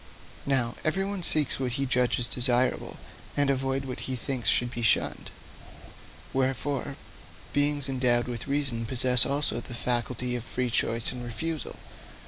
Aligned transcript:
Now, 0.47 0.77
everyone 0.83 1.21
seeks 1.21 1.59
what 1.59 1.73
he 1.73 1.85
judges 1.85 2.27
desirable, 2.27 2.97
and 3.37 3.51
avoids 3.51 3.85
what 3.85 3.99
he 4.09 4.15
thinks 4.15 4.49
should 4.49 4.71
be 4.71 4.81
shunned. 4.81 5.29
Wherefore, 6.33 6.95
beings 7.53 7.87
endowed 7.87 8.27
with 8.27 8.47
reason 8.47 8.87
possess 8.87 9.27
also 9.27 9.59
the 9.61 9.75
faculty 9.75 10.35
of 10.35 10.43
free 10.43 10.71
choice 10.71 11.11
and 11.11 11.23
refusal. 11.23 11.75